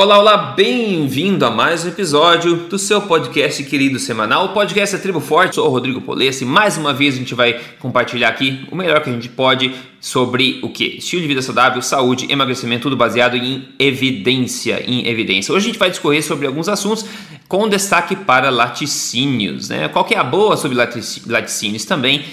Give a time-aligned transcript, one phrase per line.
[0.00, 5.02] Olá, olá, bem-vindo a mais um episódio do seu podcast querido semanal, o podcast da
[5.02, 5.56] Tribo Forte.
[5.56, 9.02] Sou o Rodrigo Polesse e mais uma vez a gente vai compartilhar aqui o melhor
[9.02, 10.96] que a gente pode sobre o que?
[10.96, 15.54] Estilo de vida saudável, saúde, emagrecimento, tudo baseado em evidência, em evidência.
[15.54, 17.04] Hoje a gente vai discorrer sobre alguns assuntos
[17.46, 19.86] com destaque para laticínios, né?
[19.88, 20.78] Qual que é a boa sobre
[21.26, 22.24] laticínios também?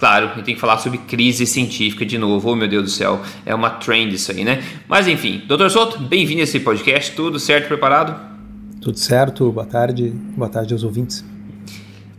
[0.00, 2.50] Claro, gente tem que falar sobre crise científica de novo.
[2.50, 4.64] Oh, meu Deus do céu, é uma trend isso aí, né?
[4.88, 7.12] Mas enfim, doutor Souto, bem-vindo a esse podcast.
[7.12, 8.18] Tudo certo, preparado?
[8.80, 11.22] Tudo certo, boa tarde, boa tarde aos ouvintes.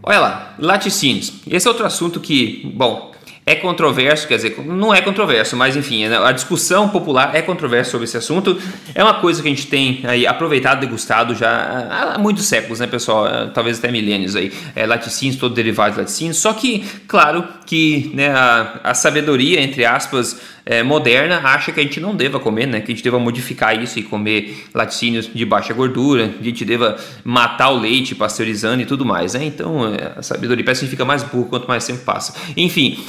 [0.04, 1.34] Olha lá, laticínios.
[1.48, 3.12] Esse é outro assunto que, bom,
[3.44, 7.92] é controverso, quer dizer, não é controverso, mas enfim, né, a discussão popular é controversa
[7.92, 8.58] sobre esse assunto.
[8.94, 12.86] É uma coisa que a gente tem aí aproveitado, degustado já há muitos séculos, né,
[12.86, 13.28] pessoal?
[13.28, 14.54] É, talvez até milênios aí.
[14.76, 16.38] É, laticínios, todo derivado de laticínios.
[16.38, 21.84] Só que, claro, que né, a, a sabedoria, entre aspas, é, moderna acha que a
[21.84, 22.82] gente não deva comer, né?
[22.82, 26.98] Que a gente deva modificar isso e comer laticínios de baixa gordura, a gente deva
[27.24, 29.46] matar o leite pasteurizando e tudo mais, né?
[29.46, 32.36] Então é, a sabedoria parece que fica mais burro quanto mais tempo passa.
[32.58, 33.02] Enfim.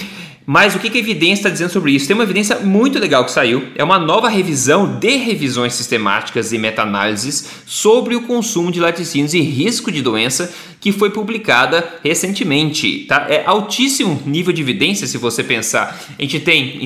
[0.44, 2.06] Mas o que a evidência está dizendo sobre isso?
[2.06, 3.68] Tem uma evidência muito legal que saiu.
[3.76, 9.40] É uma nova revisão de revisões sistemáticas e meta-análises sobre o consumo de laticínios e
[9.40, 10.52] risco de doença
[10.82, 13.04] que foi publicada recentemente.
[13.06, 13.26] Tá?
[13.30, 15.98] É altíssimo nível de evidência se você pensar.
[16.18, 16.84] A gente tem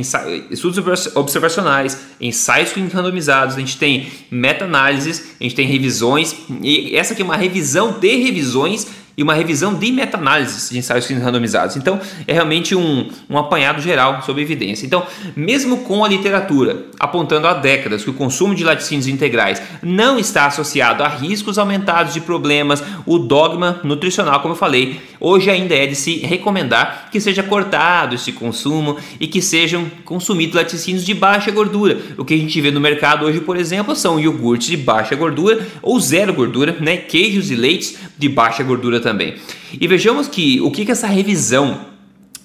[0.51, 6.37] estudos observacionais, ensaios randomizados, a gente tem meta-análises, a gente tem revisões.
[6.63, 8.87] E essa aqui é uma revisão de revisões
[9.17, 11.77] e uma revisão de meta-análises de ensaios clínicos randomizados.
[11.77, 14.85] Então, é realmente um, um apanhado geral sobre evidência.
[14.85, 20.19] Então, mesmo com a literatura apontando há décadas que o consumo de laticínios integrais não
[20.19, 25.75] está associado a riscos aumentados de problemas, o dogma nutricional, como eu falei, hoje ainda
[25.75, 31.15] é de se recomendar que seja cortado esse consumo e que sejam consumidos laticínios de
[31.15, 31.99] baixa gordura.
[32.19, 35.67] O que a gente vê no mercado hoje, por exemplo, são iogurtes de baixa gordura
[35.81, 36.97] ou zero gordura, né?
[36.97, 39.37] queijos e leites de baixa gordura também.
[39.81, 41.81] E vejamos que o que, que essa revisão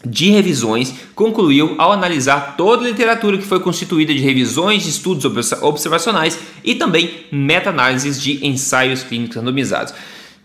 [0.05, 5.25] de revisões concluiu ao analisar toda a literatura que foi constituída de revisões de estudos
[5.61, 9.93] observacionais e também meta-análises de ensaios clínicos randomizados.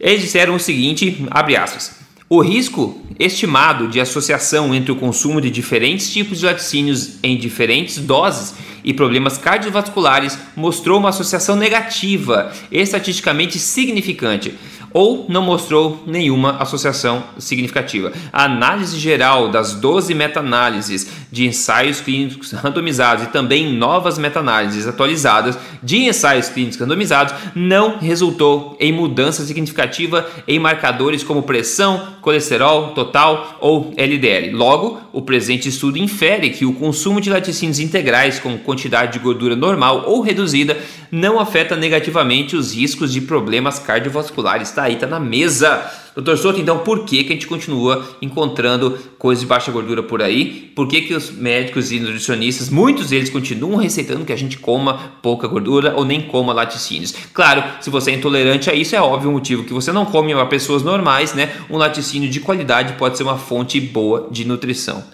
[0.01, 1.99] Eles disseram o seguinte, abre aspas,
[2.31, 7.99] o risco estimado de associação entre o consumo de diferentes tipos de laticínios em diferentes
[7.99, 8.55] doses
[8.87, 14.55] e problemas cardiovasculares mostrou uma associação negativa, estatisticamente significante
[14.97, 18.15] ou não mostrou nenhuma associação significativa.
[18.33, 25.59] A análise geral das 12 meta-análises de ensaios clínicos randomizados e também novas meta-análises atualizadas
[25.83, 33.59] de ensaios clínicos randomizados não resultou em mudança significativa em marcadores como pressão, colesterol total
[33.61, 34.57] ou LDL.
[34.57, 39.57] Logo, o presente estudo infere que o consumo de laticínios integrais com quantidade de gordura
[39.57, 40.77] normal ou reduzida
[41.11, 44.71] não afeta negativamente os riscos de problemas cardiovasculares.
[44.71, 45.83] Tá aí, tá na mesa.
[46.15, 50.23] Doutor Souto, então por que, que a gente continua encontrando coisas de baixa gordura por
[50.23, 50.73] aí?
[50.75, 55.13] Por que, que os médicos e nutricionistas, muitos deles continuam receitando que a gente coma
[55.23, 57.15] pouca gordura ou nem coma laticínios?
[57.35, 60.35] Claro, se você é intolerante a isso, é óbvio o motivo que você não come
[60.35, 61.53] para pessoas normais, né?
[61.69, 65.05] Um laticínio de qualidade pode ser uma fonte boa de nutrição.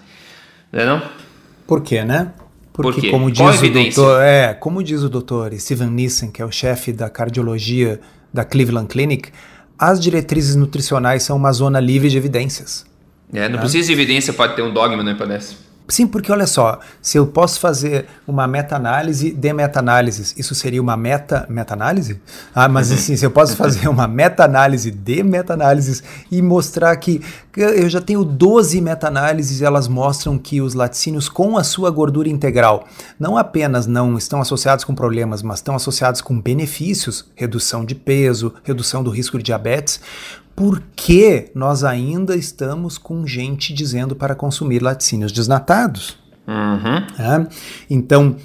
[0.71, 1.01] Não é não?
[1.67, 2.31] Por quê, né?
[2.73, 6.45] Porque, Por como diz o doutor, é, como diz o doutor Steven Nissen, que é
[6.45, 8.01] o chefe da cardiologia
[8.33, 9.29] da Cleveland Clinic,
[9.77, 12.83] as diretrizes nutricionais são uma zona livre de evidências.
[13.31, 13.61] É, não né?
[13.61, 15.55] precisa de evidência, pode ter um dogma, né, parece.
[15.85, 20.95] Sim, porque olha só, se eu posso fazer uma meta-análise de meta-análises, isso seria uma
[20.95, 22.21] meta-meta-análise?
[22.55, 26.01] Ah, mas assim, se eu posso fazer uma meta-análise de meta-análises
[26.31, 27.21] e mostrar que
[27.55, 32.29] eu já tenho 12 meta-análises e elas mostram que os laticínios com a sua gordura
[32.29, 32.87] integral
[33.19, 38.53] não apenas não estão associados com problemas, mas estão associados com benefícios, redução de peso,
[38.63, 39.99] redução do risco de diabetes,
[40.55, 46.17] por que nós ainda estamos com gente dizendo para consumir laticínios desnatados?
[46.47, 46.97] Uhum.
[47.23, 47.47] É?
[47.89, 48.35] Então,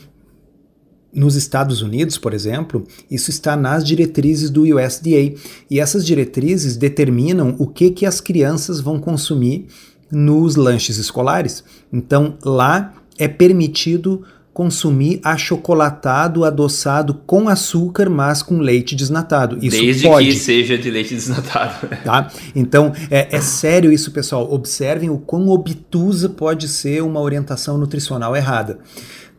[1.12, 5.34] nos Estados Unidos, por exemplo, isso está nas diretrizes do USDA
[5.70, 9.66] e essas diretrizes determinam o que, que as crianças vão consumir
[10.10, 11.64] nos lanches escolares.
[11.92, 14.24] Então, lá é permitido
[14.58, 19.56] consumir achocolatado, adoçado com açúcar, mas com leite desnatado.
[19.62, 20.26] Isso Desde pode.
[20.26, 21.86] que seja de leite desnatado.
[22.04, 22.28] Tá?
[22.56, 24.52] Então, é, é sério isso, pessoal.
[24.52, 28.80] Observem o quão obtusa pode ser uma orientação nutricional errada.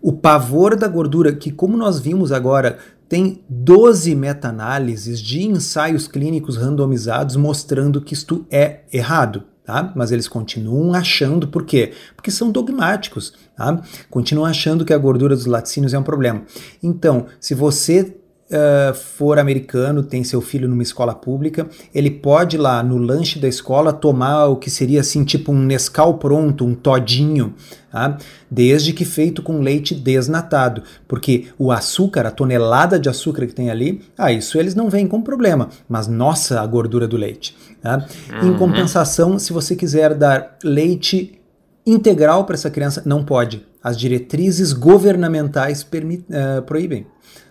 [0.02, 2.78] O pavor da gordura, que como nós vimos agora,
[3.10, 9.94] tem 12 meta-análises de ensaios clínicos randomizados mostrando que isto é errado tá?
[9.96, 11.94] Mas eles continuam achando, por quê?
[12.16, 13.80] Porque são dogmáticos, tá?
[14.10, 16.42] Continuam achando que a gordura dos laticínios é um problema.
[16.82, 18.19] Então, se você
[18.50, 23.48] uh, for americano, tem seu filho numa escola pública, ele pode lá no lanche da
[23.48, 27.54] escola tomar o que seria assim, tipo um Nescau pronto, um todinho,
[27.92, 28.18] tá?
[28.50, 33.70] desde que feito com leite desnatado, porque o açúcar, a tonelada de açúcar que tem
[33.70, 37.56] ali, ah, isso eles não veem com problema, mas nossa, a gordura do leite.
[37.82, 38.06] Tá?
[38.42, 38.50] Uhum.
[38.50, 41.39] Em compensação, se você quiser dar leite
[41.86, 43.66] integral para essa criança, não pode.
[43.84, 47.08] As diretrizes governamentais uh, proíbem.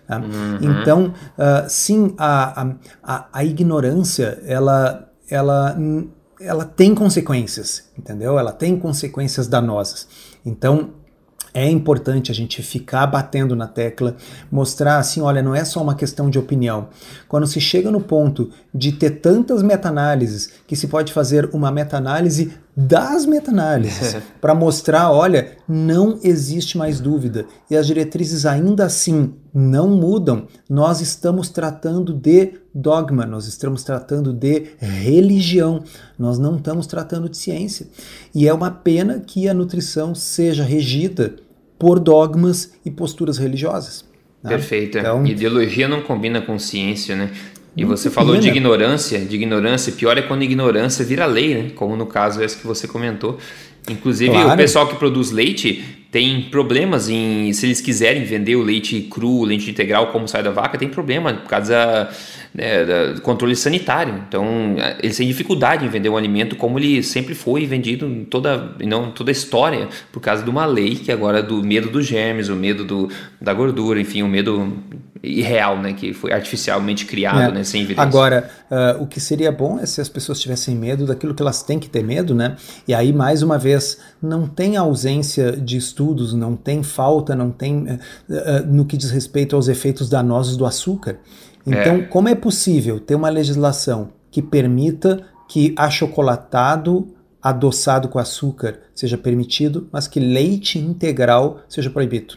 [0.07, 0.17] Tá?
[0.17, 0.57] Uhum.
[0.61, 5.77] Então, uh, sim, a, a, a ignorância, ela, ela,
[6.39, 8.39] ela tem consequências, entendeu?
[8.39, 10.07] Ela tem consequências danosas.
[10.45, 10.91] Então,
[11.53, 14.15] é importante a gente ficar batendo na tecla,
[14.51, 16.89] mostrar assim, olha, não é só uma questão de opinião.
[17.27, 22.53] Quando se chega no ponto de ter tantas meta-análises que se pode fazer uma meta-análise
[22.81, 29.89] das meta-análises para mostrar, olha, não existe mais dúvida e as diretrizes ainda assim não
[29.89, 35.83] mudam, nós estamos tratando de dogma, nós estamos tratando de religião,
[36.17, 37.87] nós não estamos tratando de ciência.
[38.33, 41.35] E é uma pena que a nutrição seja regida
[41.77, 44.05] por dogmas e posturas religiosas.
[44.41, 44.51] Né?
[44.51, 44.99] Perfeito.
[44.99, 47.31] Então, Ideologia não combina com ciência, né?
[47.79, 51.71] E você falou de ignorância, de ignorância, pior é quando ignorância vira lei, né?
[51.75, 53.37] Como no caso esse que você comentou.
[53.89, 54.51] Inclusive, claro.
[54.51, 59.43] o pessoal que produz leite tem problemas em se eles quiserem vender o leite cru,
[59.43, 62.09] leite integral como sai da vaca, tem problema por causa
[62.53, 64.23] né, controle sanitário.
[64.27, 64.45] Então,
[65.01, 69.11] eles têm dificuldade em vender um alimento como ele sempre foi vendido em toda, não
[69.11, 72.49] toda a história, por causa de uma lei que agora é do medo dos germes,
[72.49, 73.09] o medo do,
[73.39, 74.77] da gordura, enfim, o medo
[75.21, 77.51] irreal, né, que foi artificialmente criado, é.
[77.51, 78.03] né, sem evidência.
[78.03, 81.61] Agora, uh, o que seria bom é se as pessoas tivessem medo daquilo que elas
[81.61, 82.55] têm que ter medo, né?
[82.87, 87.83] E aí, mais uma vez, não tem ausência de estudos, não tem falta, não tem
[87.83, 87.99] uh,
[88.29, 91.19] uh, no que diz respeito aos efeitos danosos do açúcar.
[91.69, 92.01] Então, é.
[92.03, 99.87] como é possível ter uma legislação que permita que achocolatado adoçado com açúcar seja permitido,
[99.91, 102.35] mas que leite integral seja proibido?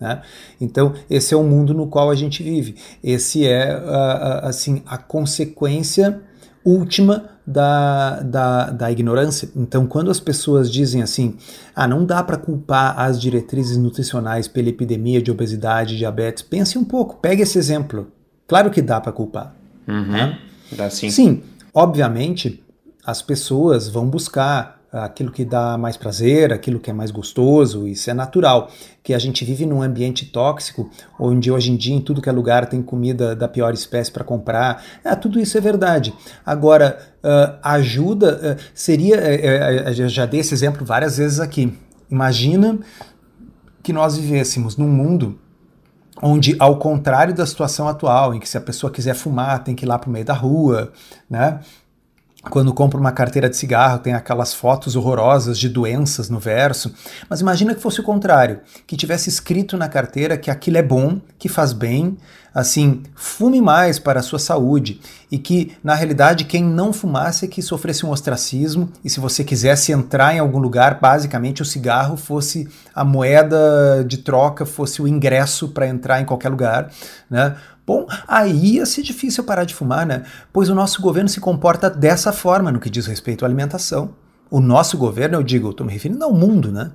[0.00, 0.22] Né?
[0.60, 2.76] Então, esse é o mundo no qual a gente vive.
[3.02, 6.22] Esse é, uh, assim, a consequência
[6.64, 9.50] última da, da, da, ignorância.
[9.54, 11.36] Então, quando as pessoas dizem assim,
[11.74, 16.78] ah, não dá para culpar as diretrizes nutricionais pela epidemia de obesidade e diabetes, pense
[16.78, 18.10] um pouco, pegue esse exemplo.
[18.46, 19.54] Claro que dá para culpar.
[19.86, 20.12] Uhum.
[20.12, 20.38] Né?
[20.72, 21.10] Dá sim.
[21.10, 21.42] Sim,
[21.72, 22.62] obviamente,
[23.04, 28.08] as pessoas vão buscar aquilo que dá mais prazer, aquilo que é mais gostoso, isso
[28.08, 28.70] é natural.
[29.02, 30.88] Que a gente vive num ambiente tóxico,
[31.18, 34.22] onde hoje em dia em tudo que é lugar tem comida da pior espécie para
[34.22, 36.14] comprar, é, tudo isso é verdade.
[36.46, 41.76] Agora, uh, ajuda, uh, seria, uh, eu já dei esse exemplo várias vezes aqui.
[42.08, 42.78] Imagina
[43.82, 45.38] que nós vivêssemos num mundo
[46.26, 49.84] onde, ao contrário da situação atual, em que se a pessoa quiser fumar, tem que
[49.84, 50.90] ir lá para o meio da rua,
[51.28, 51.60] né?
[52.50, 56.92] Quando compra uma carteira de cigarro, tem aquelas fotos horrorosas de doenças no verso.
[57.28, 61.20] Mas imagina que fosse o contrário, que tivesse escrito na carteira que aquilo é bom,
[61.38, 62.16] que faz bem,
[62.54, 65.00] assim, fume mais para a sua saúde
[65.30, 69.42] e que na realidade quem não fumasse é que sofresse um ostracismo e se você
[69.42, 75.08] quisesse entrar em algum lugar, basicamente o cigarro fosse a moeda de troca, fosse o
[75.08, 76.90] ingresso para entrar em qualquer lugar,
[77.28, 77.56] né?
[77.86, 80.24] Bom, aí ia ser difícil parar de fumar, né?
[80.52, 84.14] Pois o nosso governo se comporta dessa forma no que diz respeito à alimentação.
[84.50, 86.92] O nosso governo, eu digo, estou me referindo ao mundo, né?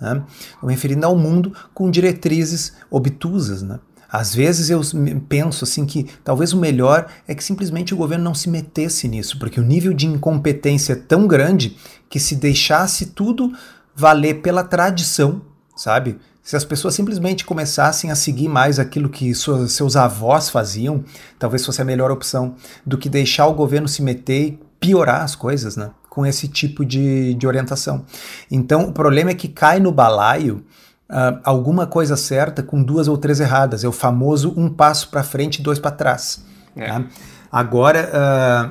[0.00, 3.78] Estou me referindo ao mundo com diretrizes obtusas, né?
[4.10, 4.80] Às vezes eu
[5.28, 9.38] penso assim que talvez o melhor é que simplesmente o governo não se metesse nisso,
[9.38, 11.76] porque o nível de incompetência é tão grande
[12.08, 13.52] que se deixasse tudo
[13.94, 15.42] valer pela tradição,
[15.76, 16.18] sabe?
[16.50, 21.04] Se as pessoas simplesmente começassem a seguir mais aquilo que suas, seus avós faziam,
[21.38, 25.36] talvez fosse a melhor opção do que deixar o governo se meter e piorar as
[25.36, 25.92] coisas, né?
[26.08, 28.04] Com esse tipo de, de orientação.
[28.50, 30.64] Então, o problema é que cai no balaio
[31.08, 33.84] uh, alguma coisa certa com duas ou três erradas.
[33.84, 36.44] É o famoso um passo para frente e dois para trás.
[36.74, 36.88] É.
[36.88, 37.04] Tá?
[37.52, 38.10] Agora.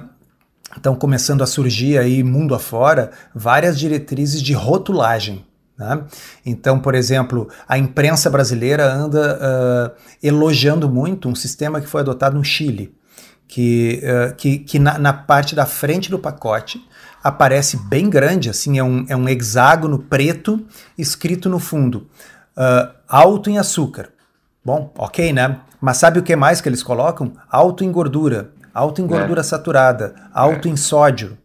[0.05, 0.19] Uh,
[0.75, 5.43] estão começando a surgir aí mundo afora várias diretrizes de rotulagem.
[5.79, 6.03] Né?
[6.45, 12.37] Então, por exemplo, a imprensa brasileira anda uh, elogiando muito um sistema que foi adotado
[12.37, 12.93] no Chile,
[13.47, 16.85] que, uh, que, que na, na, parte da frente do pacote
[17.23, 20.65] aparece bem grande, assim, é um, é um hexágono preto
[20.97, 22.09] escrito no fundo,
[22.57, 24.09] uh, alto em açúcar.
[24.63, 25.61] Bom, ok, né?
[25.79, 27.31] Mas sabe o que mais que eles colocam?
[27.49, 29.43] Alto em gordura, alto em gordura é.
[29.43, 30.71] saturada, alto é.
[30.71, 31.37] em sódio.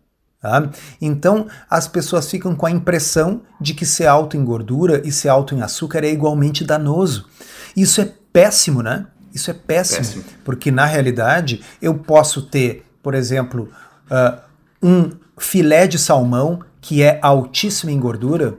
[0.45, 0.69] Tá?
[1.01, 5.31] Então as pessoas ficam com a impressão de que ser alto em gordura e ser
[5.31, 7.31] alto em açúcar é igualmente danoso.
[7.75, 9.07] Isso é péssimo, né?
[9.33, 10.25] Isso é péssimo, péssimo.
[10.45, 13.71] porque na realidade eu posso ter, por exemplo,
[14.11, 14.39] uh,
[14.83, 18.55] um filé de salmão que é altíssimo em gordura.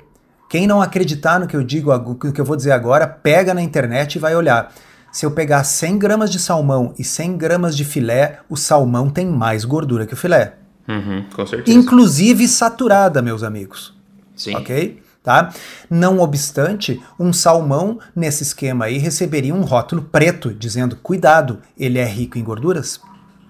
[0.49, 3.61] Quem não acreditar no que eu digo, no que eu vou dizer agora, pega na
[3.61, 4.73] internet e vai olhar.
[5.11, 9.27] Se eu pegar 100 gramas de salmão e 100 gramas de filé, o salmão tem
[9.27, 10.64] mais gordura que o filé.
[10.87, 11.77] Uhum, com certeza.
[11.77, 13.93] Inclusive saturada, meus amigos.
[14.35, 14.55] Sim.
[14.55, 15.01] Ok?
[15.23, 15.51] Tá?
[15.89, 22.05] Não obstante, um salmão nesse esquema aí receberia um rótulo preto dizendo: cuidado, ele é
[22.05, 23.01] rico em gorduras.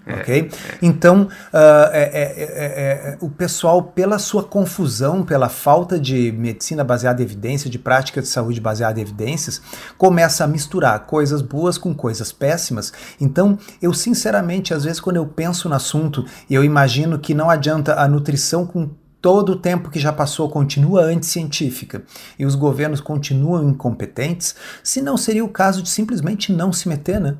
[0.06, 0.50] É, ok?
[0.52, 0.78] É.
[0.80, 7.68] Então, uh, é, o pessoal, pela sua confusão, pela falta de medicina baseada em evidência,
[7.68, 9.60] de prática de saúde baseada em evidências,
[9.98, 12.92] começa a misturar coisas boas com coisas péssimas.
[13.20, 17.94] Então, eu sinceramente, às vezes, quando eu penso no assunto, eu imagino que não adianta
[18.00, 18.88] a nutrição com
[19.20, 22.04] todo o tempo que já passou continua anticientífica
[22.38, 27.20] e os governos continuam incompetentes, se não seria o caso de simplesmente não se meter,
[27.20, 27.36] né?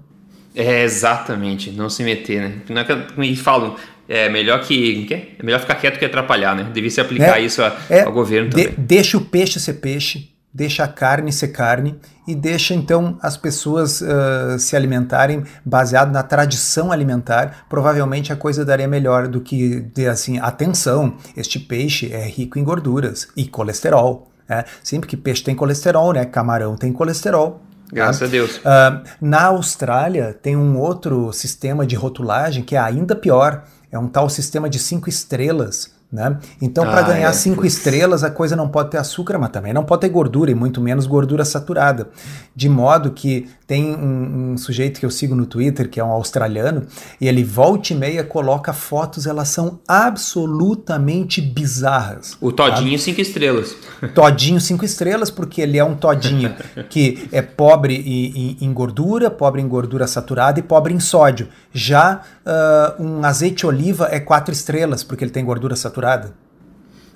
[0.57, 2.55] É, exatamente, não se meter, né?
[2.71, 3.77] Não é que eles falam,
[4.09, 5.07] é melhor que.
[5.39, 6.71] É melhor ficar quieto que atrapalhar, né?
[6.73, 8.69] Devia se aplicar é, isso a, é, ao governo também.
[8.69, 11.97] De, deixa o peixe ser peixe, deixa a carne ser carne
[12.27, 17.67] e deixa então as pessoas uh, se alimentarem baseado na tradição alimentar.
[17.69, 22.65] Provavelmente a coisa daria melhor do que ter assim, atenção, este peixe é rico em
[22.65, 24.33] gorduras e colesterol.
[24.49, 24.65] Né?
[24.83, 26.25] Sempre que peixe tem colesterol, né?
[26.25, 27.66] Camarão tem colesterol.
[27.93, 28.57] Graças a Deus.
[28.59, 33.65] Uh, na Austrália tem um outro sistema de rotulagem que é ainda pior.
[33.91, 35.96] É um tal sistema de cinco estrelas.
[36.11, 36.39] Né?
[36.63, 37.75] Então, para ah, ganhar é, cinco putz.
[37.75, 40.81] estrelas, a coisa não pode ter açúcar, mas também não pode ter gordura, e muito
[40.81, 42.09] menos gordura saturada.
[42.55, 46.11] De modo que tem um, um, sujeito que eu sigo no Twitter, que é um
[46.11, 46.87] australiano,
[47.21, 52.37] e ele volta e meia coloca fotos, elas são absolutamente bizarras.
[52.41, 53.75] O Todinho cinco estrelas.
[54.15, 56.55] Todinho cinco estrelas, porque ele é um Todinho
[56.89, 61.49] que é pobre em, em, gordura, pobre em gordura saturada e pobre em sódio.
[61.73, 65.96] Já uh, um azeite oliva é quatro estrelas, porque ele tem gordura saturada.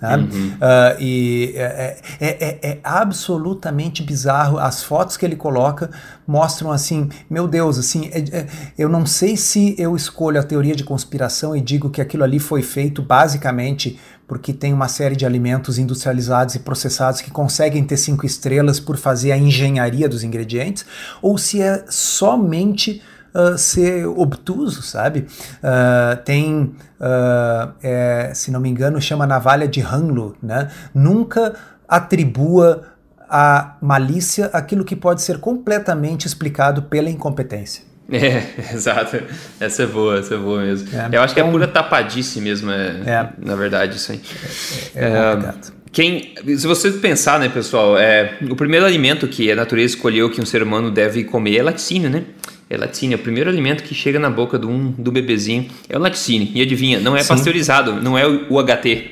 [0.01, 0.17] Tá?
[0.17, 0.27] Uhum.
[0.27, 4.59] Uh, e é, é, é, é, absolutamente bizarro.
[4.59, 5.91] As fotos que ele coloca
[6.27, 8.47] mostram assim, meu Deus, assim, é, é,
[8.79, 12.39] eu não sei se eu escolho a teoria de conspiração e digo que aquilo ali
[12.39, 17.97] foi feito basicamente porque tem uma série de alimentos industrializados e processados que conseguem ter
[17.97, 20.87] cinco estrelas por fazer a engenharia dos ingredientes,
[21.21, 23.03] ou se é somente
[23.35, 25.27] uh, ser obtuso, sabe?
[25.63, 30.69] Uh, tem, uh, é, se não me engano, chama navalha de Hanlo, né?
[30.95, 31.55] Nunca
[31.89, 32.85] atribua
[33.29, 37.89] a malícia aquilo que pode ser completamente explicado pela incompetência.
[38.13, 39.23] É, exato.
[39.61, 40.89] Essa é boa, essa é boa mesmo.
[40.93, 44.21] É, Eu acho que é então, pura tapadice mesmo, é, é, na verdade, isso aí.
[44.97, 45.73] É, é complicado.
[45.93, 50.41] Quem, se você pensar, né, pessoal, é, o primeiro alimento que a natureza escolheu que
[50.41, 52.25] um ser humano deve comer é laticínio, né?
[52.71, 53.17] É laticínio.
[53.17, 56.49] É o primeiro alimento que chega na boca do, um, do bebezinho é o laticínio.
[56.55, 57.31] E adivinha, não é Sim.
[57.31, 59.11] pasteurizado, não é o UHT.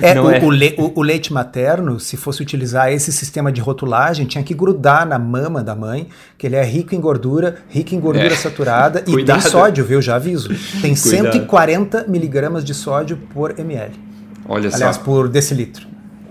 [0.00, 0.40] É, o, é.
[0.40, 5.04] O, le, o, leite materno, se fosse utilizar esse sistema de rotulagem, tinha que grudar
[5.04, 6.06] na mama da mãe,
[6.38, 8.36] que ele é rico em gordura, rico em gordura é.
[8.36, 10.00] saturada e tem sódio, viu?
[10.00, 10.50] Já aviso.
[10.80, 13.92] Tem 140 miligramas de sódio por ml.
[14.48, 15.02] Olha Aliás, só.
[15.02, 15.88] por decilitro.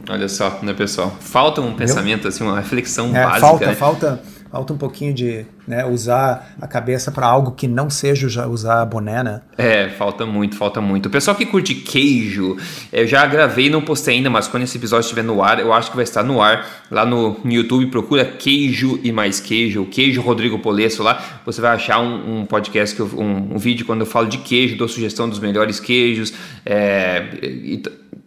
[0.09, 1.15] Olha só, né, pessoal?
[1.19, 3.39] Falta um pensamento, assim, uma reflexão é, básica.
[3.39, 3.75] Falta, né?
[3.75, 8.83] falta falta um pouquinho de né, usar a cabeça para algo que não seja usar
[8.83, 9.41] boné, né?
[9.57, 11.05] É, falta muito, falta muito.
[11.05, 12.57] O pessoal que curte queijo,
[12.91, 15.89] eu já gravei, não postei ainda, mas quando esse episódio estiver no ar, eu acho
[15.89, 17.85] que vai estar no ar lá no, YouTube.
[17.85, 21.39] Procura queijo e mais queijo, queijo Rodrigo Polesso lá.
[21.45, 24.75] Você vai achar um, um podcast, eu, um, um, vídeo quando eu falo de queijo,
[24.75, 26.33] dou sugestão dos melhores queijos.
[26.65, 27.81] É, e,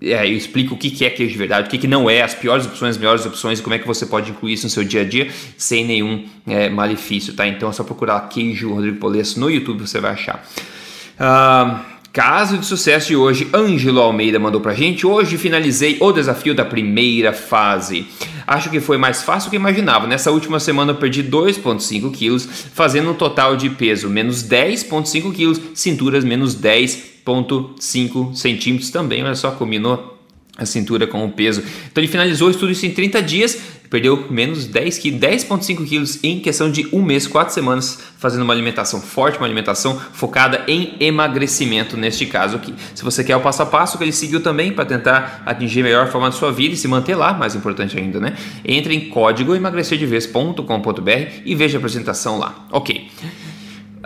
[0.05, 2.67] é, eu explico o que é queijo de verdade, o que, não é, as piores
[2.67, 5.05] opções, as melhores opções como é que você pode incluir isso no seu dia a
[5.05, 7.47] dia sem nenhum é, malefício, tá?
[7.47, 10.47] Então é só procurar queijo Rodrigo Polesso no YouTube você vai achar.
[11.19, 15.05] Uh, Caso de sucesso de hoje, Ângelo Almeida mandou pra gente.
[15.05, 18.07] Hoje finalizei o desafio da primeira fase.
[18.47, 20.07] Acho que foi mais fácil do que imaginava.
[20.07, 25.61] Nessa última semana eu perdi 2,5 quilos, fazendo um total de peso menos 10,5 quilos,
[25.75, 29.25] cinturas menos 10,5 centímetros também.
[29.25, 30.14] Olha só, combinou
[30.57, 31.63] a cintura com o peso.
[31.91, 33.59] Então ele finalizou tudo isso em 30 dias,
[33.91, 38.53] perdeu menos 10 quilos, 10,5 quilos em questão de um mês, quatro semanas, fazendo uma
[38.53, 42.75] alimentação forte, uma alimentação focada em emagrecimento neste caso aqui.
[42.95, 45.85] Se você quer o passo a passo que ele seguiu também para tentar atingir a
[45.85, 48.37] melhor forma da sua vida e se manter lá, mais importante ainda, né?
[48.65, 51.11] Entre em código emagrecerdevez.com.br
[51.45, 52.67] e veja a apresentação lá.
[52.71, 53.11] Ok.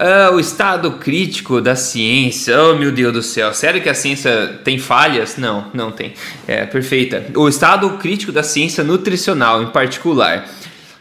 [0.00, 2.56] Ah, o estado crítico da ciência.
[2.62, 3.52] Oh, meu Deus do céu.
[3.52, 5.36] Sério que a ciência tem falhas?
[5.36, 6.14] Não, não tem.
[6.46, 7.26] É perfeita.
[7.34, 10.48] O estado crítico da ciência nutricional, em particular.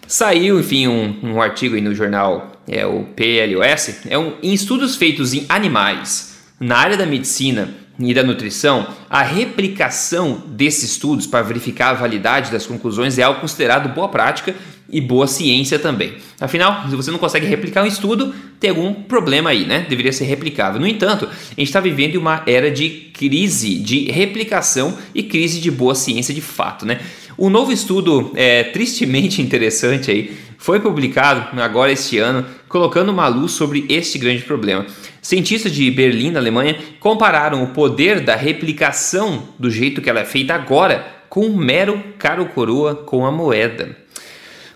[0.08, 4.96] Saiu, enfim, um, um artigo aí no jornal é o PLOS, é um, em estudos
[4.96, 11.42] feitos em animais, na área da medicina e da nutrição, a replicação desses estudos para
[11.42, 14.56] verificar a validade das conclusões é algo considerado boa prática
[14.90, 16.16] e boa ciência também.
[16.40, 19.86] Afinal, se você não consegue replicar um estudo, tem algum problema aí, né?
[19.90, 20.80] Deveria ser replicável.
[20.80, 25.70] No entanto, a gente está vivendo uma era de crise de replicação e crise de
[25.70, 27.00] boa ciência de fato, né?
[27.38, 33.52] Um novo estudo é, tristemente interessante aí foi publicado agora este ano, colocando uma luz
[33.52, 34.88] sobre este grande problema.
[35.22, 40.26] Cientistas de Berlim, na Alemanha, compararam o poder da replicação do jeito que ela é
[40.26, 43.96] feita agora com um mero caro coroa com a moeda.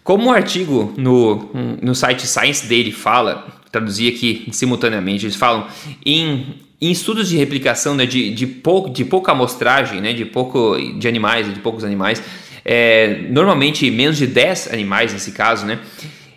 [0.04, 1.50] Como o um artigo no,
[1.82, 5.68] no site Science Daily fala, traduzir aqui simultaneamente, eles falam
[6.06, 10.78] em, em estudos de replicação né, de, de, pouco, de pouca amostragem, né, de, pouco,
[11.00, 12.22] de animais, de poucos animais,
[12.64, 15.80] é, normalmente menos de 10 animais nesse caso, né?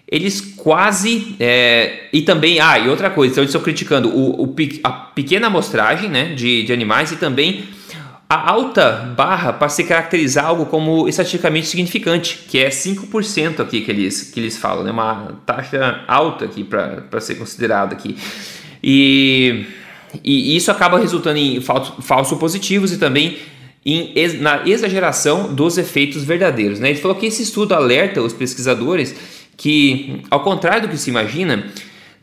[0.07, 1.35] Eles quase.
[1.40, 2.61] É, e também.
[2.61, 6.62] Ah, e outra coisa, então eles estão criticando o, o, a pequena amostragem né, de,
[6.62, 7.64] de animais e também
[8.28, 13.90] a alta barra para se caracterizar algo como estatisticamente significante, que é 5% aqui que
[13.90, 14.90] eles, que eles falam, né?
[14.90, 18.16] uma taxa alta aqui para ser considerada aqui.
[18.83, 19.66] E,
[20.23, 23.38] e isso acaba resultando em falsos falso positivos e também
[23.85, 26.81] em, na exageração dos efeitos verdadeiros.
[26.81, 26.91] Né?
[26.91, 29.14] Ele falou que esse estudo alerta os pesquisadores
[29.57, 31.67] que, ao contrário do que se imagina,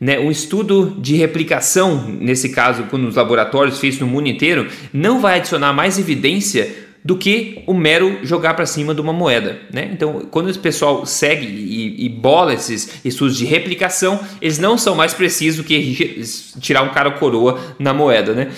[0.00, 5.38] né, um estudo de replicação, nesse caso, nos laboratórios feitos no mundo inteiro, não vai
[5.38, 9.60] adicionar mais evidência do que o mero jogar para cima de uma moeda.
[9.72, 9.90] Né?
[9.92, 14.94] Então, quando o pessoal segue e, e, bola esses estudos de replicação, eles não são
[14.94, 16.20] mais precisos que
[16.60, 18.32] tirar um cara coroa na moeda.
[18.34, 18.52] Né?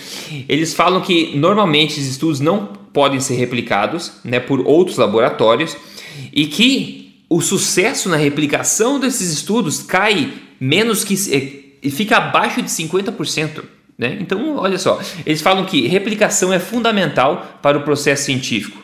[0.49, 5.77] Eles falam que normalmente esses estudos não podem ser replicados né, por outros laboratórios
[6.33, 12.69] e que o sucesso na replicação desses estudos cai menos que eh, fica abaixo de
[12.69, 13.65] 50%.
[13.99, 14.17] Né?
[14.21, 18.84] Então, olha só, eles falam que replicação é fundamental para o processo científico.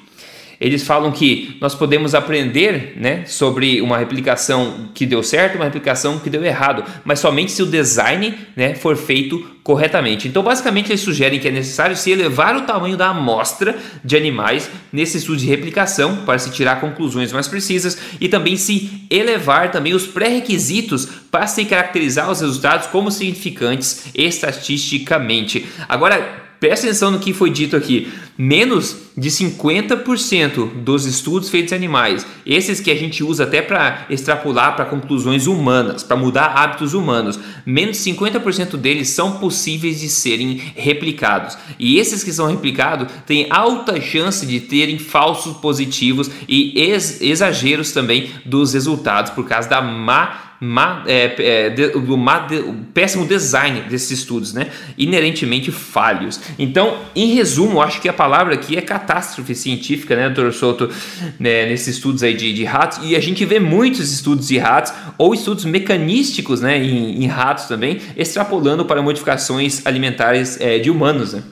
[0.61, 6.19] Eles falam que nós podemos aprender né, sobre uma replicação que deu certo, uma replicação
[6.19, 10.29] que deu errado, mas somente se o design né, for feito corretamente.
[10.29, 14.71] Então, basicamente, eles sugerem que é necessário se elevar o tamanho da amostra de animais
[14.93, 19.95] nesse estudo de replicação para se tirar conclusões mais precisas e também se elevar também
[19.95, 25.67] os pré-requisitos para se caracterizar os resultados como significantes estatisticamente.
[25.89, 28.13] Agora, Presta atenção no que foi dito aqui.
[28.37, 34.07] Menos de 50% dos estudos feitos em animais, esses que a gente usa até para
[34.11, 40.09] extrapolar para conclusões humanas, para mudar hábitos humanos, menos de 50% deles são possíveis de
[40.11, 41.57] serem replicados.
[41.79, 47.93] E esses que são replicados têm alta chance de terem falsos positivos e ex exageros
[47.93, 53.27] também dos resultados por causa da má má, é, é, de, do má, de, péssimo
[53.27, 54.69] design desses estudos, né?
[54.99, 56.39] inerentemente falhos.
[56.59, 60.91] Então, em resumo, acho que a palavra aqui é catástrofe científica, né, doutor Souto,
[61.39, 64.93] né, nesses estudos aí de, de, ratos, e a gente vê muitos estudos de ratos
[65.17, 71.33] ou estudos mecanísticos né, em, em ratos também, extrapolando para modificações alimentares é, de humanos.
[71.33, 71.43] Né?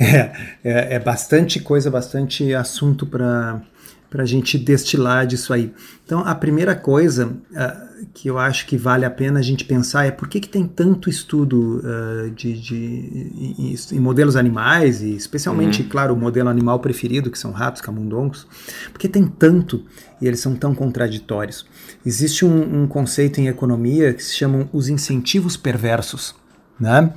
[0.00, 0.30] É,
[0.64, 3.60] é, é bastante coisa, bastante assunto para
[4.10, 5.72] para a gente destilar disso aí.
[6.04, 10.06] Então, a primeira coisa uh, que eu acho que vale a pena a gente pensar
[10.06, 15.14] é por que, que tem tanto estudo uh, de, de em, em, modelos animais, e
[15.14, 15.88] especialmente, uhum.
[15.88, 18.46] claro, o modelo animal preferido, que são ratos, camundongos,
[18.92, 19.84] porque tem tanto
[20.20, 21.66] e eles são tão contraditórios.
[22.04, 26.34] Existe um, um conceito em economia que se chamam os incentivos perversos.
[26.78, 27.12] Né?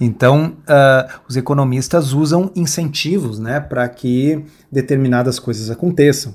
[0.00, 6.34] Então, uh, os economistas usam incentivos né, para que determinadas coisas aconteçam.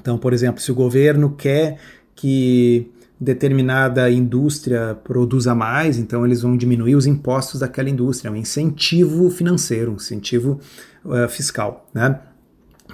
[0.00, 1.78] Então, por exemplo, se o governo quer
[2.14, 8.36] que determinada indústria produza mais, então eles vão diminuir os impostos daquela indústria, é um
[8.36, 10.60] incentivo financeiro, um incentivo
[11.04, 11.88] uh, fiscal.
[11.92, 12.20] Né?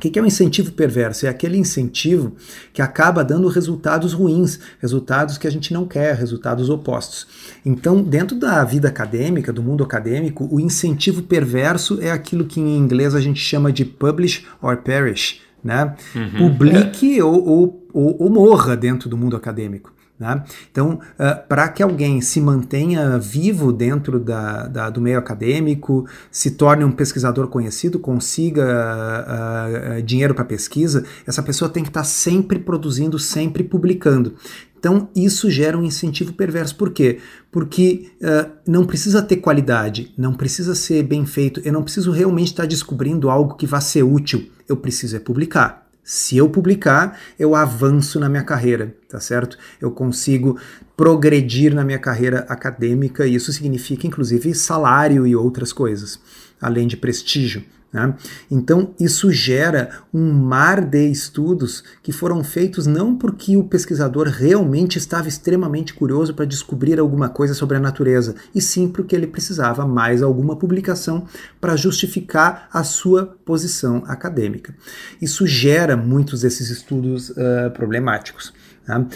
[0.09, 1.27] O que é um incentivo perverso?
[1.27, 2.33] É aquele incentivo
[2.73, 7.29] que acaba dando resultados ruins, resultados que a gente não quer, resultados opostos.
[7.65, 12.77] Então, dentro da vida acadêmica, do mundo acadêmico, o incentivo perverso é aquilo que em
[12.77, 15.41] inglês a gente chama de publish or perish.
[15.62, 15.95] Né?
[16.17, 16.49] Uhum.
[16.51, 17.23] Publique é.
[17.23, 19.93] ou, ou, ou, ou morra dentro do mundo acadêmico.
[20.22, 20.44] Né?
[20.70, 26.52] Então, uh, para que alguém se mantenha vivo dentro da, da, do meio acadêmico, se
[26.52, 32.02] torne um pesquisador conhecido, consiga uh, uh, dinheiro para pesquisa, essa pessoa tem que estar
[32.02, 34.35] tá sempre produzindo, sempre publicando.
[34.78, 36.76] Então, isso gera um incentivo perverso.
[36.76, 37.18] Por quê?
[37.50, 42.52] Porque uh, não precisa ter qualidade, não precisa ser bem feito, eu não preciso realmente
[42.52, 45.82] estar tá descobrindo algo que vá ser útil, eu preciso é publicar.
[46.05, 49.57] Se eu publicar, eu avanço na minha carreira, tá certo?
[49.81, 50.59] Eu consigo
[50.97, 56.19] progredir na minha carreira acadêmica e isso significa inclusive salário e outras coisas,
[56.61, 57.65] além de prestígio.
[57.92, 58.14] Né?
[58.50, 64.96] Então, isso gera um mar de estudos que foram feitos não porque o pesquisador realmente
[64.96, 69.87] estava extremamente curioso para descobrir alguma coisa sobre a natureza, e sim porque ele precisava
[69.87, 71.26] mais alguma publicação
[71.61, 74.74] para justificar a sua posição acadêmica.
[75.20, 78.55] Isso gera muitos desses estudos uh, problemáticos.
[78.87, 79.00] Tá?
[79.00, 79.09] Uh,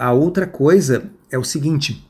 [0.00, 2.04] a outra coisa é o seguinte: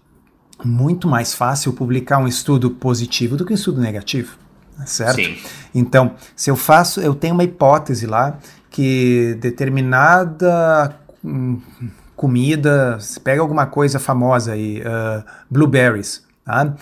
[0.65, 4.48] muito mais fácil publicar um estudo positivo do que um estudo negativo
[4.87, 5.17] certo?
[5.17, 5.37] Sim.
[5.75, 8.39] Então, se eu faço, eu tenho uma hipótese lá
[8.71, 11.61] que determinada hum,
[12.15, 16.75] comida, se pega alguma coisa famosa aí, uh, blueberries, tá?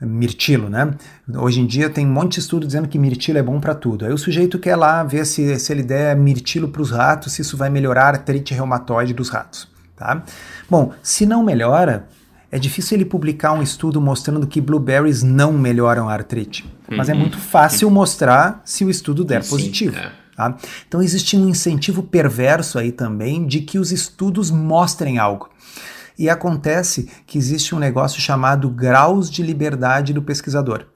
[0.00, 0.92] mirtilo, né?
[1.36, 4.04] Hoje em dia tem um monte de estudo dizendo que mirtilo é bom para tudo.
[4.04, 7.42] Aí o sujeito quer lá ver se, se ele der mirtilo para os ratos, se
[7.42, 10.22] isso vai melhorar a artrite reumatoide dos ratos, tá?
[10.68, 12.06] Bom, se não melhora,
[12.50, 17.12] é difícil ele publicar um estudo mostrando que blueberries não melhoram a artrite, mas é
[17.12, 17.20] uhum.
[17.20, 19.96] muito fácil mostrar se o estudo der Sim, positivo.
[19.96, 20.12] É.
[20.36, 20.56] Tá?
[20.86, 25.48] Então existe um incentivo perverso aí também de que os estudos mostrem algo.
[26.18, 30.86] E acontece que existe um negócio chamado graus de liberdade do pesquisador.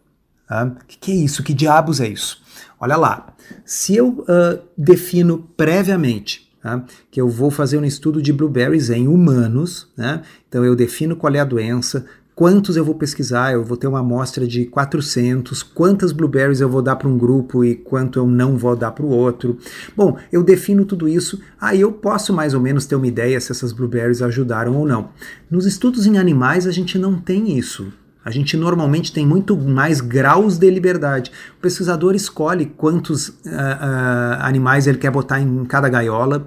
[0.45, 0.73] O tá?
[0.87, 1.43] que, que, é isso?
[1.43, 2.43] Que diabos é isso?
[2.81, 6.85] Olha lá, se eu uh, defino previamente Tá?
[7.09, 10.23] que eu vou fazer um estudo de blueberries em humanos, né?
[10.49, 12.05] então eu defino qual é a doença,
[12.39, 16.81] quantos eu vou pesquisar, eu vou ter uma amostra de 400, quantas blueberries eu vou
[16.81, 19.59] dar para um grupo e quanto eu não vou dar para o outro.
[19.97, 23.51] Bom, eu defino tudo isso, aí eu posso mais ou menos ter uma ideia se
[23.51, 25.09] essas blueberries ajudaram ou não.
[25.51, 27.93] Nos estudos em animais a gente não tem isso.
[28.25, 31.33] A gente normalmente tem muito mais graus de liberdade.
[31.59, 36.45] O pesquisador escolhe quantos uh, uh, animais ele quer botar em cada gaiola,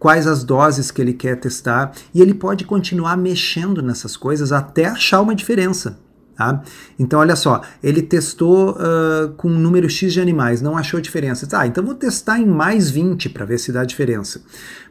[0.00, 4.86] quais as doses que ele quer testar, e ele pode continuar mexendo nessas coisas até
[4.86, 5.98] achar uma diferença.
[6.34, 6.62] Tá?
[6.98, 11.46] Então, olha só, ele testou uh, com um número X de animais, não achou diferença.
[11.46, 14.40] Tá, então vou testar em mais 20 para ver se dá diferença.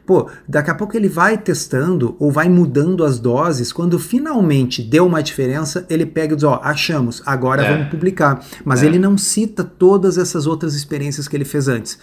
[0.06, 3.72] Pô, daqui a pouco ele vai testando ou vai mudando as doses.
[3.72, 7.72] Quando finalmente deu uma diferença, ele pega e diz: Ó, achamos, agora é.
[7.72, 8.44] vamos publicar.
[8.64, 8.86] Mas é.
[8.86, 11.98] ele não cita todas essas outras experiências que ele fez antes.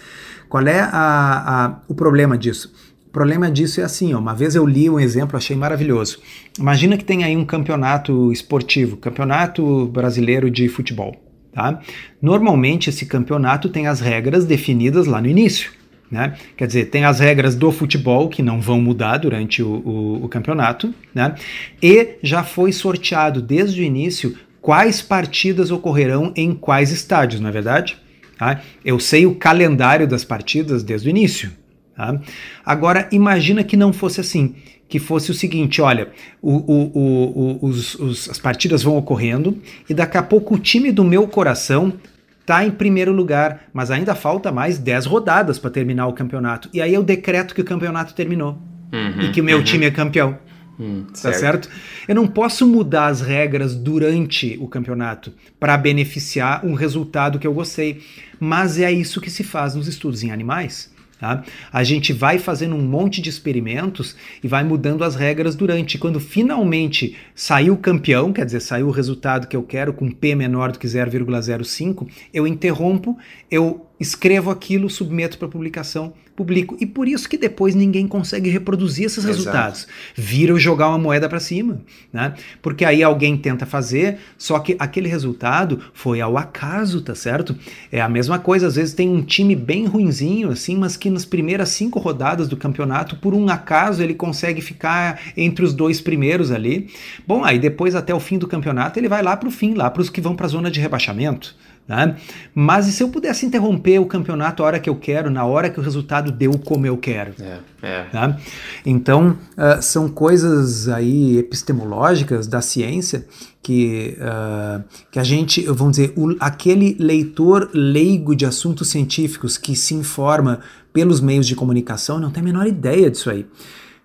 [0.50, 2.74] Qual é a, a, o problema disso?
[3.18, 6.20] Problema disso é assim, ó, uma vez eu li um exemplo, achei maravilhoso.
[6.60, 11.16] Imagina que tem aí um campeonato esportivo, campeonato brasileiro de futebol.
[11.52, 11.82] Tá?
[12.22, 15.72] Normalmente esse campeonato tem as regras definidas lá no início.
[16.12, 16.36] Né?
[16.56, 20.30] Quer dizer, tem as regras do futebol que não vão mudar durante o, o, o
[20.30, 21.34] campeonato, né?
[21.82, 27.52] e já foi sorteado desde o início quais partidas ocorrerão em quais estádios, não é
[27.52, 27.98] verdade?
[28.38, 28.62] Tá?
[28.86, 31.52] Eu sei o calendário das partidas desde o início.
[31.98, 32.22] Tá?
[32.64, 34.56] Agora, imagina que não fosse assim.
[34.88, 36.10] Que fosse o seguinte: olha,
[36.42, 39.58] o, o, os, os, as partidas vão ocorrendo
[39.90, 41.92] e daqui a pouco o time do meu coração
[42.40, 46.70] está em primeiro lugar, mas ainda falta mais 10 rodadas para terminar o campeonato.
[46.72, 48.58] E aí eu decreto que o campeonato terminou
[48.94, 49.64] uhum, e que o meu uhum.
[49.64, 50.38] time é campeão.
[50.80, 51.40] Hum, tá certo.
[51.40, 51.70] certo?
[52.08, 57.54] Eu não posso mudar as regras durante o campeonato para beneficiar um resultado que eu
[57.54, 58.02] gostei.
[58.40, 60.96] Mas é isso que se faz nos estudos em animais.
[61.20, 61.44] Tá?
[61.74, 65.98] A gente vai fazendo um monte de experimentos e vai mudando as regras durante.
[65.98, 70.36] Quando finalmente saiu o campeão, quer dizer, saiu o resultado que eu quero com P
[70.36, 73.18] menor do que 0,05, eu interrompo,
[73.50, 76.78] eu escrevo aquilo, submeto para publicação, publico.
[76.80, 79.34] E por isso que depois ninguém consegue reproduzir esses Exato.
[79.36, 79.88] resultados.
[80.16, 81.82] Vira jogar uma moeda para cima,
[82.14, 82.36] né?
[82.62, 87.56] Porque aí alguém tenta fazer, só que aquele resultado foi ao acaso, tá certo?
[87.92, 91.26] É a mesma coisa, às vezes tem um time bem ruinzinho assim, mas que nas
[91.26, 96.52] primeiras cinco rodadas do campeonato, por um acaso ele consegue ficar entre os dois primeiros
[96.52, 96.88] ali.
[97.26, 99.90] Bom, aí depois até o fim do campeonato ele vai lá para o fim, lá
[99.90, 101.56] para os que vão para a zona de rebaixamento.
[101.88, 102.18] Né?
[102.54, 105.70] Mas e se eu pudesse interromper o campeonato a hora que eu quero, na hora
[105.70, 107.34] que o resultado deu como eu quero?
[107.40, 108.04] É, é.
[108.12, 108.38] Tá?
[108.86, 113.26] Então, uh, são coisas aí epistemológicas da ciência
[113.64, 119.74] que, uh, que a gente, vamos dizer, o, aquele leitor leigo de assuntos científicos que
[119.76, 120.60] se informa
[120.92, 123.46] pelos meios de comunicação não tem a menor ideia disso aí.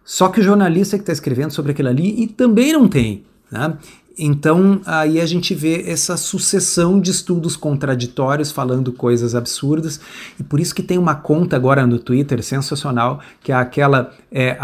[0.04, 3.24] Só que o jornalista que está escrevendo sobre aquilo ali e também não tem.
[3.50, 3.76] Né?
[4.18, 10.00] Então, aí a gente vê essa sucessão de estudos contraditórios falando coisas absurdas,
[10.38, 14.56] e por isso que tem uma conta agora no Twitter sensacional, que é aquela é,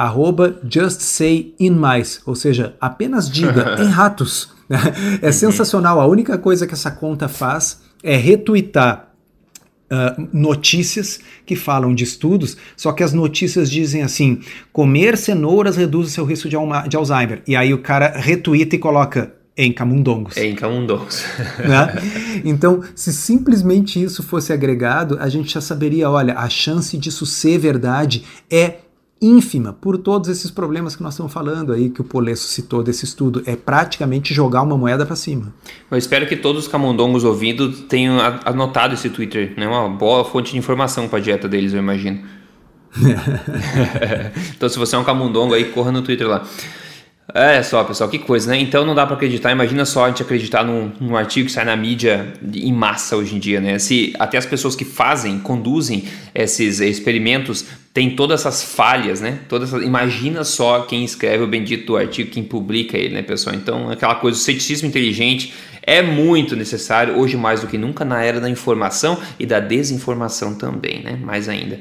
[0.68, 4.56] @justsayinmice, ou seja, apenas diga em ratos.
[5.22, 9.08] É sensacional, a única coisa que essa conta faz é retweetar
[9.90, 16.08] Uh, notícias que falam de estudos, só que as notícias dizem assim: comer cenouras reduz
[16.08, 16.56] o seu risco de,
[16.90, 17.42] de Alzheimer.
[17.46, 20.36] E aí o cara retuita e coloca em camundongos.
[20.36, 21.24] Em camundongos.
[21.58, 21.92] né?
[22.44, 27.58] Então, se simplesmente isso fosse agregado, a gente já saberia: olha, a chance disso ser
[27.58, 28.76] verdade é
[29.20, 33.04] ínfima por todos esses problemas que nós estamos falando aí, que o Polesso citou desse
[33.04, 33.42] estudo.
[33.46, 35.52] É praticamente jogar uma moeda para cima.
[35.90, 39.54] Eu espero que todos os camundongos ouvindo tenham anotado esse Twitter.
[39.56, 39.66] É né?
[39.66, 42.20] uma boa fonte de informação para a dieta deles, eu imagino.
[44.54, 46.46] então, se você é um camundongo aí, corra no Twitter lá.
[47.34, 48.58] É só, pessoal, que coisa, né?
[48.58, 49.52] Então não dá para acreditar.
[49.52, 53.36] Imagina só a gente acreditar num, num, artigo que sai na mídia em massa hoje
[53.36, 53.78] em dia, né?
[53.78, 59.40] Se até as pessoas que fazem, conduzem esses experimentos têm todas essas falhas, né?
[59.46, 63.54] Todas essas, imagina só quem escreve o bendito artigo, quem publica ele, né, pessoal?
[63.54, 68.22] Então, aquela coisa, o ceticismo inteligente é muito necessário hoje mais do que nunca na
[68.22, 71.18] era da informação e da desinformação também, né?
[71.22, 71.78] Mais ainda.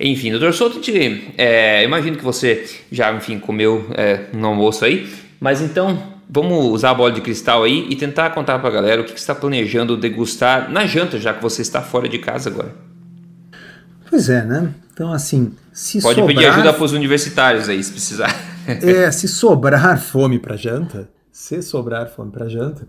[0.00, 5.08] Enfim, doutor Souto, te, é, imagino que você já, enfim, comeu é, no almoço aí,
[5.40, 9.00] mas então vamos usar a bola de cristal aí e tentar contar para a galera
[9.00, 12.18] o que, que você está planejando degustar na janta, já que você está fora de
[12.18, 12.74] casa agora.
[14.08, 14.72] Pois é, né?
[14.92, 16.36] Então, assim, se Pode sobrar...
[16.36, 18.34] pedir ajuda para os universitários aí, se precisar.
[18.66, 22.86] é, se sobrar fome para janta, se sobrar fome para janta,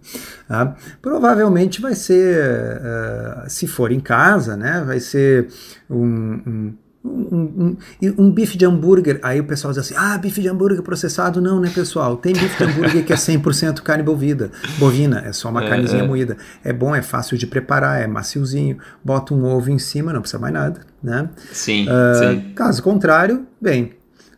[0.47, 0.75] tá?
[1.01, 4.83] provavelmente vai ser, uh, se for em casa, né?
[4.85, 5.49] Vai ser
[5.89, 10.41] um, um um, um, um, bife de hambúrguer, aí o pessoal diz assim, ah, bife
[10.41, 12.17] de hambúrguer processado, não, né, pessoal?
[12.17, 16.03] Tem bife de hambúrguer que é 100% carne bovida, bovina, é só uma é, carnezinha
[16.03, 16.07] é.
[16.07, 16.37] moída.
[16.63, 20.39] É bom, é fácil de preparar, é maciozinho, bota um ovo em cima, não precisa
[20.39, 21.29] mais nada, né?
[21.53, 22.53] Sim, uh, sim.
[22.53, 23.93] Caso contrário, bem,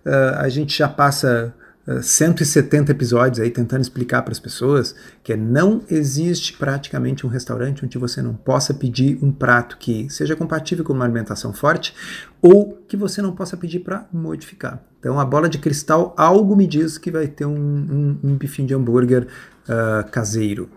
[0.06, 1.56] uh, a gente já passa
[2.02, 7.98] 170 episódios aí tentando explicar para as pessoas que não existe praticamente um restaurante onde
[7.98, 11.94] você não possa pedir um prato que seja compatível com uma alimentação forte
[12.42, 14.84] ou que você não possa pedir para modificar.
[15.00, 18.68] Então a bola de cristal algo me diz que vai ter um, um, um bifinho
[18.68, 19.28] de hambúrguer
[19.68, 20.70] uh, caseiro.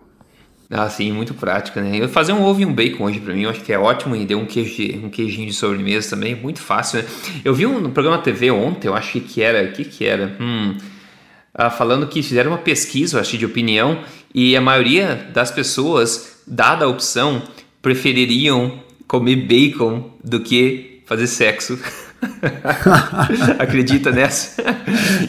[0.71, 1.99] Ah, sim, muito prática, né?
[2.01, 4.17] Eu fazer um ovo e um bacon hoje para mim, eu acho que é ótimo
[4.17, 7.09] e deu um, queijo um queijinho de sobremesa também, muito fácil, né?
[7.45, 10.35] Eu vi um programa TV ontem, eu acho que era, que que era?
[10.41, 10.75] Hum,
[11.55, 14.03] ah, falando que fizeram uma pesquisa, acho de opinião,
[14.35, 17.43] e a maioria das pessoas, dada a opção,
[17.81, 21.79] prefeririam comer bacon do que fazer sexo.
[23.59, 24.63] Acredita nessa?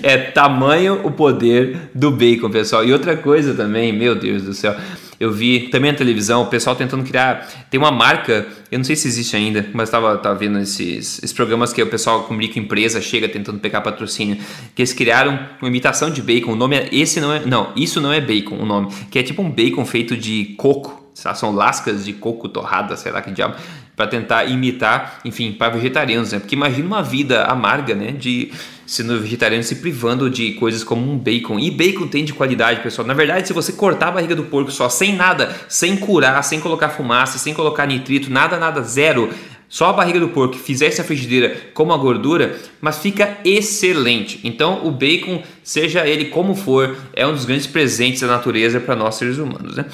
[0.02, 2.84] é tamanho o poder do bacon, pessoal.
[2.86, 4.76] E outra coisa também, meu Deus do céu.
[5.20, 7.48] Eu vi também na televisão o pessoal tentando criar.
[7.70, 11.32] Tem uma marca, eu não sei se existe ainda, mas estava tava vendo esses, esses
[11.32, 14.38] programas que o pessoal comunica empresa, chega tentando pegar patrocínio.
[14.76, 16.52] Que eles criaram uma imitação de bacon.
[16.52, 16.90] O nome é.
[16.92, 17.46] Esse não é.
[17.46, 18.94] Não, isso não é bacon o nome.
[19.10, 21.04] Que é tipo um bacon feito de coco.
[21.14, 23.56] São lascas de coco torrada, sei lá que diabo
[23.96, 26.40] para tentar imitar, enfim, para vegetarianos, né?
[26.40, 28.12] Porque imagina uma vida amarga, né?
[28.12, 28.52] De
[28.86, 31.58] sendo vegetariano se privando de coisas como um bacon.
[31.60, 33.08] E bacon tem de qualidade, pessoal.
[33.08, 36.60] Na verdade, se você cortar a barriga do porco só, sem nada, sem curar, sem
[36.60, 39.34] colocar fumaça, sem colocar nitrito, nada, nada, zero,
[39.68, 44.40] só a barriga do porco, fizesse a frigideira como a gordura, mas fica excelente.
[44.44, 48.96] Então, o bacon, seja ele como for, é um dos grandes presentes da natureza para
[48.96, 49.86] nós seres humanos, né?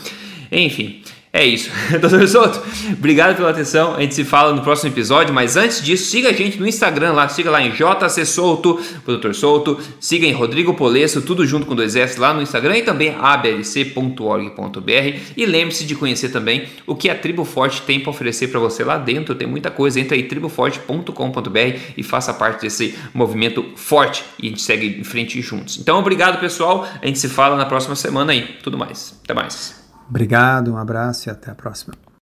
[0.51, 1.01] Enfim,
[1.33, 1.69] é isso.
[2.01, 3.95] Doutor Souto, obrigado pela atenção.
[3.95, 7.13] A gente se fala no próximo episódio, mas antes disso, siga a gente no Instagram
[7.13, 11.73] lá, siga lá em JC Souto, Doutor Souto, siga em Rodrigo Polesso, tudo junto com
[11.73, 15.19] dois S lá no Instagram e também ablc.org.br.
[15.37, 18.83] E lembre-se de conhecer também o que a Tribo Forte tem para oferecer para você
[18.83, 19.33] lá dentro.
[19.33, 20.01] Tem muita coisa.
[20.01, 25.41] Entra aí triboforte.com.br e faça parte desse movimento forte e a gente segue em frente
[25.41, 25.79] juntos.
[25.79, 26.85] Então, obrigado pessoal.
[27.01, 28.57] A gente se fala na próxima semana aí.
[28.61, 29.17] Tudo mais.
[29.23, 29.80] Até mais.
[30.11, 31.93] Obrigado, um abraço e até a próxima.